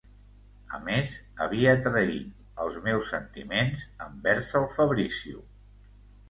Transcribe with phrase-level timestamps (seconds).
[0.75, 1.09] A més,
[1.45, 2.31] havia traït
[2.63, 5.45] els meus sentiments envers el Fabrizio.